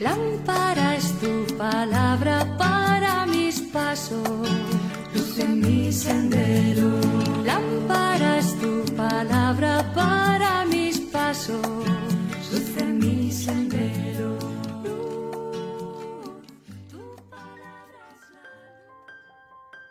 [0.00, 4.48] Lámpara es tu palabra para mis pasos,
[5.14, 6.88] luz en mi sendero.
[7.44, 11.60] Lámpara es tu palabra para mis pasos,
[12.50, 14.38] luz en mi sendero.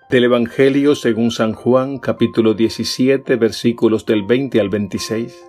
[0.09, 5.48] Del Evangelio según San Juan, capítulo 17, versículos del 20 al 26.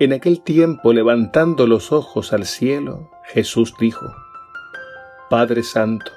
[0.00, 4.06] En aquel tiempo, levantando los ojos al cielo, Jesús dijo,
[5.28, 6.10] Padre Santo,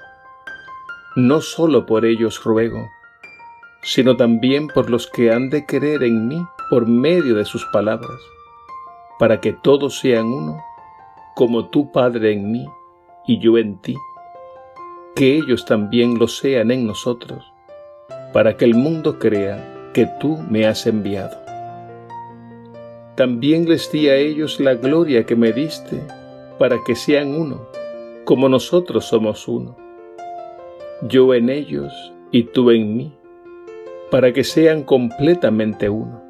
[1.17, 2.89] no solo por ellos ruego,
[3.81, 8.21] sino también por los que han de creer en mí por medio de sus palabras,
[9.19, 10.63] para que todos sean uno,
[11.35, 12.65] como tú, Padre, en mí
[13.27, 13.97] y yo en ti
[15.13, 17.51] que ellos también lo sean en nosotros,
[18.31, 21.42] para que el mundo crea que tú me has enviado.
[23.15, 26.01] También les di a ellos la gloria que me diste,
[26.57, 27.67] para que sean uno,
[28.25, 29.77] como nosotros somos uno.
[31.03, 31.93] Yo en ellos
[32.31, 33.13] y tú en mí,
[34.09, 36.23] para que sean completamente uno.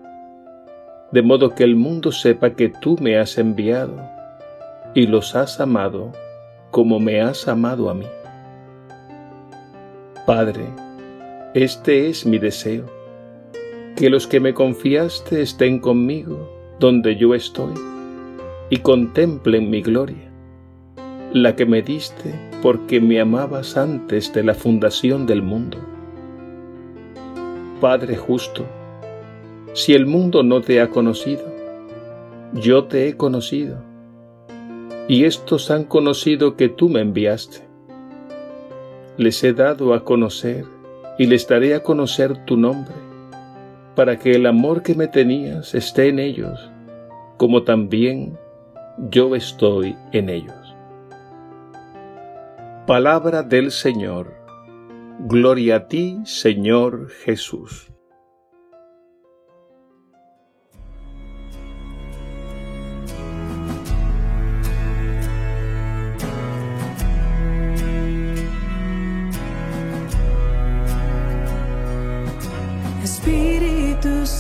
[1.14, 3.96] De modo que el mundo sepa que tú me has enviado
[4.94, 6.12] y los has amado
[6.70, 8.08] como me has amado a mí.
[10.26, 10.66] Padre,
[11.54, 12.88] este es mi deseo,
[13.96, 16.53] que los que me confiaste estén conmigo
[16.84, 17.74] donde yo estoy
[18.70, 20.30] y contemplen mi gloria,
[21.32, 25.78] la que me diste porque me amabas antes de la fundación del mundo.
[27.80, 28.66] Padre justo,
[29.72, 31.46] si el mundo no te ha conocido,
[32.52, 33.78] yo te he conocido,
[35.08, 37.62] y estos han conocido que tú me enviaste
[39.16, 40.66] les he dado a conocer
[41.18, 42.96] y les daré a conocer tu nombre,
[43.96, 46.73] para que el amor que me tenías esté en ellos,
[47.38, 48.38] como también
[49.10, 50.76] yo estoy en ellos.
[52.88, 54.34] Palabra del Señor.
[55.20, 57.93] Gloria a ti, Señor Jesús.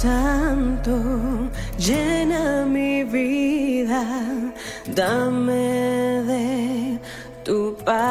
[0.03, 0.97] Santo,
[1.77, 4.03] llena mi vida,
[4.87, 6.99] dame de
[7.45, 8.03] tu paz.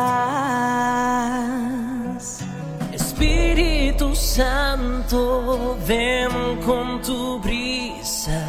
[2.95, 6.33] Espíritu Santo, ven
[6.65, 8.41] con tu brisa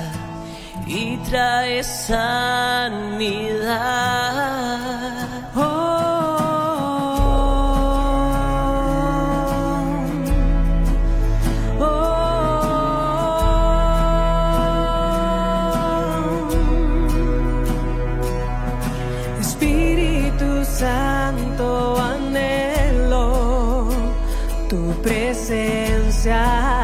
[0.88, 3.04] y trae sanidad.
[25.06, 26.82] Necesito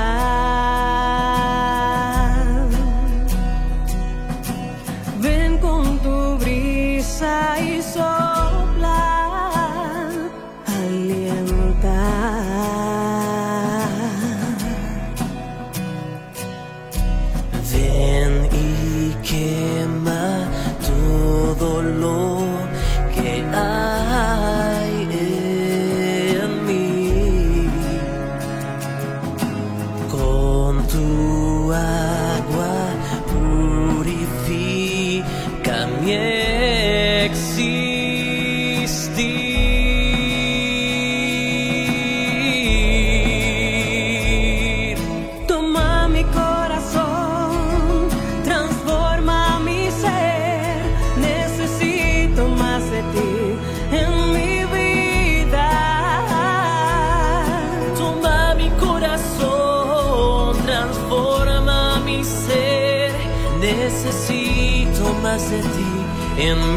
[65.49, 66.75] más de ti en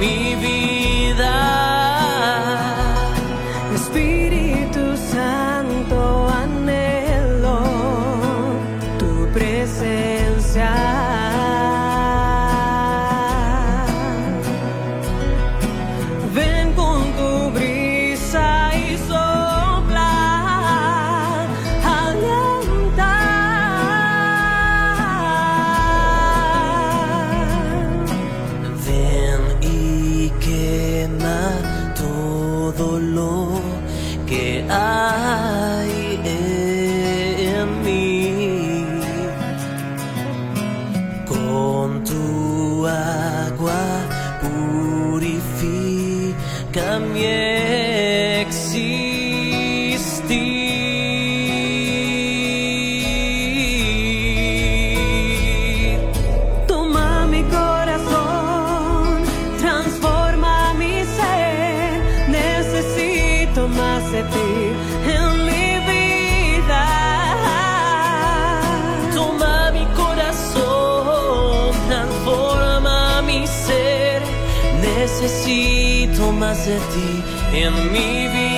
[76.54, 77.22] de
[77.54, 78.51] en mi vida.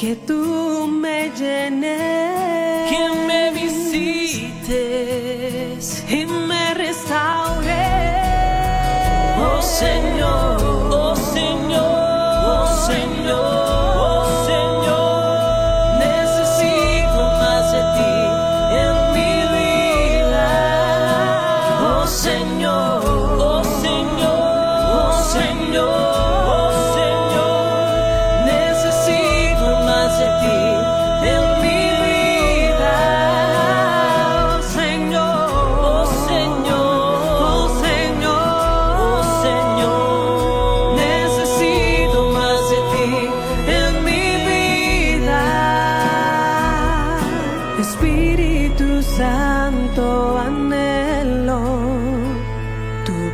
[0.00, 4.64] Que tú me llenes, que me visites
[6.08, 6.69] y me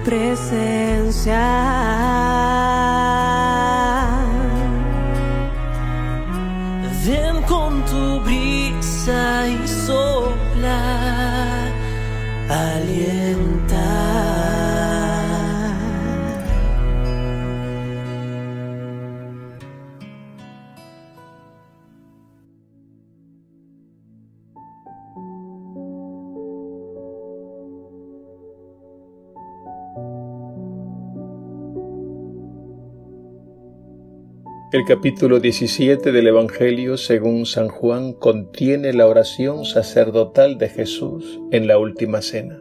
[0.06, 1.42] presencia.
[34.76, 41.66] El capítulo 17 del Evangelio según San Juan contiene la oración sacerdotal de Jesús en
[41.66, 42.60] la última cena.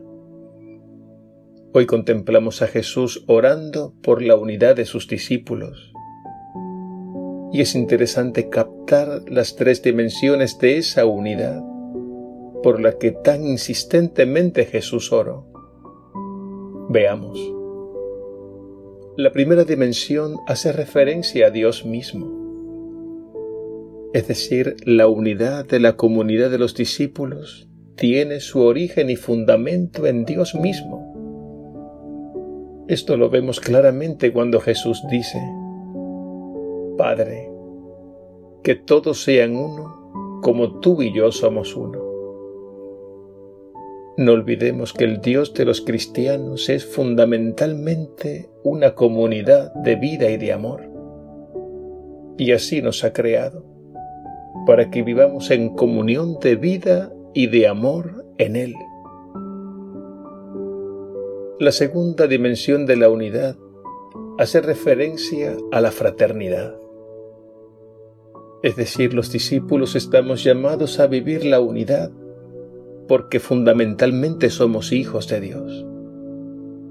[1.74, 5.92] Hoy contemplamos a Jesús orando por la unidad de sus discípulos.
[7.52, 11.62] Y es interesante captar las tres dimensiones de esa unidad
[12.64, 15.52] por la que tan insistentemente Jesús oró.
[16.88, 17.55] Veamos.
[19.18, 22.44] La primera dimensión hace referencia a Dios mismo,
[24.14, 30.06] es decir, la unidad de la comunidad de los discípulos tiene su origen y fundamento
[30.06, 31.14] en Dios mismo.
[32.90, 35.40] Esto lo vemos claramente cuando Jesús dice,
[36.98, 37.50] Padre,
[38.64, 42.05] que todos sean uno como tú y yo somos uno.
[44.18, 50.38] No olvidemos que el Dios de los cristianos es fundamentalmente una comunidad de vida y
[50.38, 50.90] de amor.
[52.38, 53.66] Y así nos ha creado,
[54.66, 58.76] para que vivamos en comunión de vida y de amor en Él.
[61.60, 63.58] La segunda dimensión de la unidad
[64.38, 66.78] hace referencia a la fraternidad.
[68.64, 72.12] Es decir, los discípulos estamos llamados a vivir la unidad
[73.08, 75.86] porque fundamentalmente somos hijos de Dios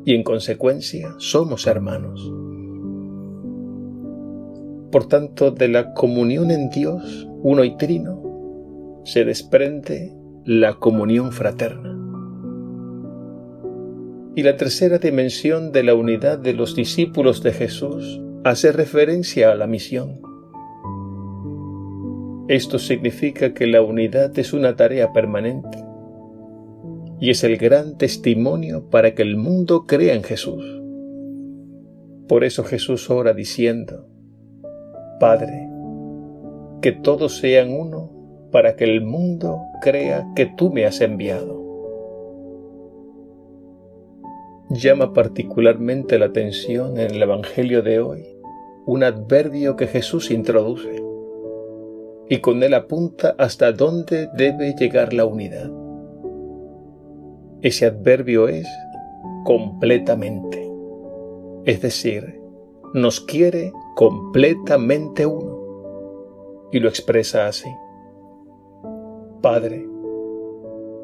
[0.05, 2.33] y en consecuencia somos hermanos.
[4.93, 10.13] Por tanto, de la comunión en Dios, uno y trino, se desprende
[10.45, 11.91] la comunión fraterna.
[14.37, 19.55] Y la tercera dimensión de la unidad de los discípulos de Jesús hace referencia a
[19.55, 20.21] la misión.
[22.49, 25.84] Esto significa que la unidad es una tarea permanente
[27.25, 30.63] y es el gran testimonio para que el mundo crea en Jesús.
[32.29, 34.07] Por eso Jesús ora diciendo,
[35.19, 35.71] Padre,
[36.83, 38.11] que todos sean uno
[38.53, 41.65] para que el mundo crea que tú me has enviado.
[44.69, 48.37] Llama particularmente la atención en el Evangelio de hoy
[48.85, 51.03] un adverbio que Jesús introduce
[52.29, 55.84] y con él apunta hasta dónde debe llegar la unidad.
[57.65, 58.69] Ese adverbio es
[59.45, 60.71] completamente.
[61.65, 62.39] Es decir,
[62.93, 66.69] nos quiere completamente uno.
[66.73, 67.71] Y lo expresa así.
[69.41, 69.89] Padre,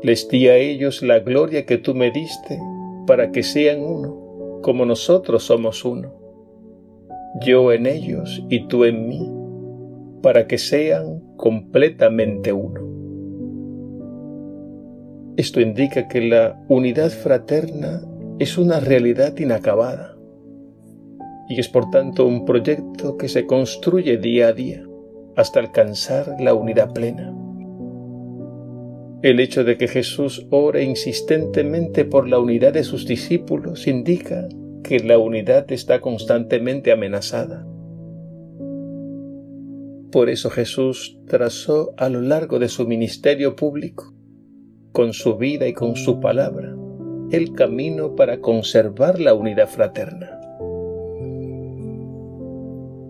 [0.02, 2.60] les di a ellos la gloria que tú me diste
[3.06, 6.12] para que sean uno, como nosotros somos uno.
[7.40, 9.32] Yo en ellos y tú en mí,
[10.20, 12.89] para que sean completamente uno.
[15.40, 18.02] Esto indica que la unidad fraterna
[18.38, 20.14] es una realidad inacabada
[21.48, 24.84] y es por tanto un proyecto que se construye día a día
[25.36, 27.34] hasta alcanzar la unidad plena.
[29.22, 34.46] El hecho de que Jesús ore insistentemente por la unidad de sus discípulos indica
[34.84, 37.66] que la unidad está constantemente amenazada.
[40.12, 44.19] Por eso Jesús trazó a lo largo de su ministerio público,
[44.92, 46.74] con su vida y con su palabra,
[47.30, 50.38] el camino para conservar la unidad fraterna.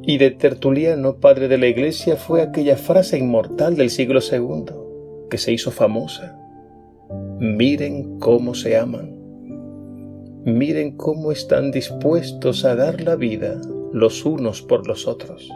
[0.02, 4.64] Y de Tertuliano, padre de la Iglesia, fue aquella frase inmortal del siglo II
[5.30, 6.36] que se hizo famosa.
[7.38, 9.16] Miren cómo se aman.
[10.44, 13.60] Miren cómo están dispuestos a dar la vida
[13.92, 15.50] los unos por los otros.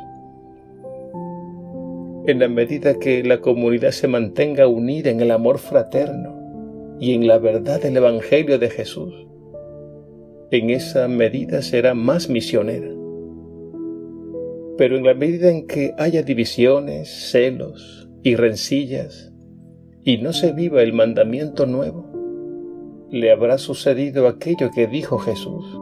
[2.26, 7.26] En la medida que la comunidad se mantenga unida en el amor fraterno y en
[7.26, 9.12] la verdad del Evangelio de Jesús,
[10.50, 12.88] en esa medida será más misionera.
[14.78, 19.30] Pero en la medida en que haya divisiones, celos y rencillas,
[20.02, 22.10] y no se viva el mandamiento nuevo,
[23.10, 25.78] le habrá sucedido aquello que dijo Jesús.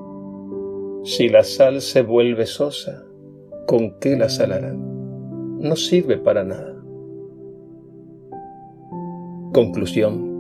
[1.05, 3.05] Si la sal se vuelve sosa,
[3.67, 4.92] ¿con qué la salarán?
[5.63, 6.77] No sirve para nada.
[9.55, 10.31] Conclusión.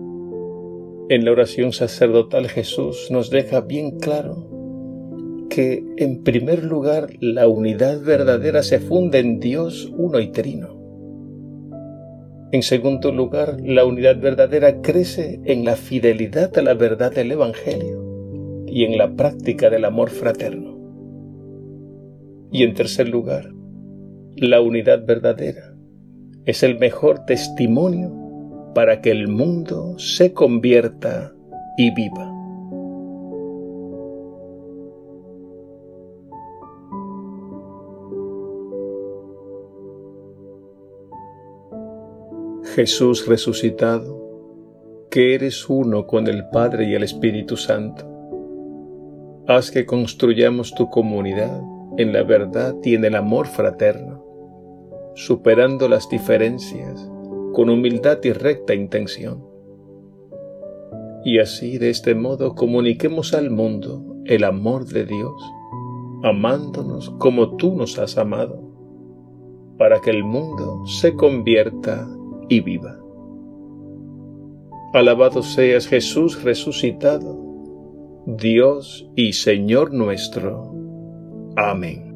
[1.08, 4.48] En la oración sacerdotal Jesús nos deja bien claro
[5.48, 10.82] que en primer lugar la unidad verdadera se funde en Dios uno y trino
[12.52, 18.66] en segundo lugar, la unidad verdadera crece en la fidelidad a la verdad del Evangelio
[18.66, 20.76] y en la práctica del amor fraterno.
[22.52, 23.54] Y en tercer lugar,
[24.36, 25.74] la unidad verdadera
[26.44, 31.32] es el mejor testimonio para que el mundo se convierta
[31.76, 32.28] y viva.
[42.74, 44.18] Jesús resucitado,
[45.10, 48.08] que eres uno con el Padre y el Espíritu Santo.
[49.46, 51.60] Haz que construyamos tu comunidad
[51.98, 54.24] en la verdad y en el amor fraterno,
[55.14, 57.10] superando las diferencias
[57.52, 59.44] con humildad y recta intención.
[61.24, 65.42] Y así de este modo comuniquemos al mundo el amor de Dios,
[66.22, 68.60] amándonos como tú nos has amado,
[69.78, 72.08] para que el mundo se convierta
[72.48, 72.98] y viva.
[74.94, 77.38] Alabado seas Jesús resucitado,
[78.26, 80.71] Dios y Señor nuestro.
[81.56, 82.11] Amém.